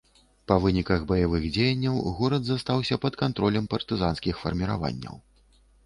[0.51, 5.15] Па выніках баявых дзеянняў горад застаўся пад кантролем партызанскіх фарміраванняў.